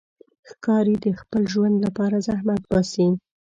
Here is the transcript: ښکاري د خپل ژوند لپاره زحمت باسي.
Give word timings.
ښکاري 0.49 0.95
د 1.05 1.07
خپل 1.21 1.41
ژوند 1.53 1.75
لپاره 1.85 2.23
زحمت 2.27 2.61
باسي. 2.71 3.07